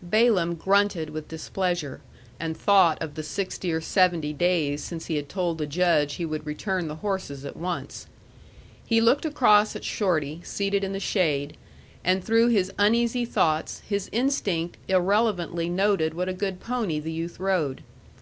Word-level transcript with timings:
Balaam 0.00 0.54
grunted 0.54 1.10
with 1.10 1.28
displeasure, 1.28 2.00
and 2.40 2.56
thought 2.56 2.96
of 3.02 3.14
the 3.14 3.22
sixty 3.22 3.70
or 3.70 3.82
seventy 3.82 4.32
days 4.32 4.82
since 4.82 5.04
he 5.04 5.16
had 5.16 5.28
told 5.28 5.58
the 5.58 5.66
Judge 5.66 6.14
he 6.14 6.24
would 6.24 6.46
return 6.46 6.88
the 6.88 6.94
horses 7.04 7.44
at 7.44 7.58
once. 7.58 8.06
He 8.86 9.02
looked 9.02 9.26
across 9.26 9.76
at 9.76 9.84
Shorty 9.84 10.40
seated 10.44 10.82
in 10.82 10.94
the 10.94 10.98
shade, 10.98 11.58
and 12.02 12.24
through 12.24 12.48
his 12.48 12.72
uneasy 12.78 13.26
thoughts 13.26 13.82
his 13.86 14.08
instinct 14.12 14.78
irrelevantly 14.88 15.68
noted 15.68 16.14
what 16.14 16.30
a 16.30 16.32
good 16.32 16.58
pony 16.58 16.98
the 16.98 17.12
youth 17.12 17.38
rode. 17.38 17.82